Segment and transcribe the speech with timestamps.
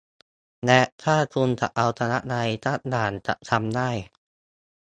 [0.65, 3.89] และถ้าคุณจะเอาชนะอะไรสักอย่างจะทำได้